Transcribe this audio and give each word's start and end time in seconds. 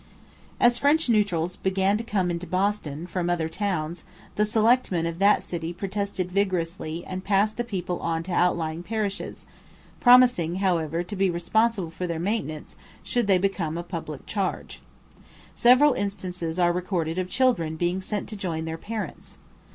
As 0.59 0.79
French 0.79 1.09
Neutrals 1.09 1.57
began 1.57 1.95
to 1.95 2.03
come 2.03 2.31
into 2.31 2.47
Boston 2.47 3.05
from 3.05 3.29
other 3.29 3.47
towns, 3.47 4.03
the 4.35 4.45
selectmen 4.45 5.05
of 5.05 5.19
that 5.19 5.43
city 5.43 5.73
protested 5.73 6.31
vigorously 6.31 7.05
and 7.05 7.23
passed 7.23 7.55
the 7.55 7.63
people 7.63 7.99
on 7.99 8.23
to 8.23 8.31
outlying 8.31 8.81
parishes, 8.81 9.45
promising, 9.99 10.55
however, 10.55 11.03
to 11.03 11.15
be 11.15 11.29
responsible 11.29 11.91
for 11.91 12.07
their 12.07 12.19
maintenance 12.19 12.75
should 13.03 13.27
they 13.27 13.37
become 13.37 13.77
a 13.77 13.83
public 13.83 14.25
charge. 14.25 14.81
Several 15.55 15.93
instances 15.93 16.57
are 16.57 16.73
recorded 16.73 17.19
of 17.19 17.29
children 17.29 17.75
being 17.75 18.01
sent 18.01 18.27
to 18.29 18.35
join 18.35 18.65
their 18.65 18.79
parents. 18.79 19.37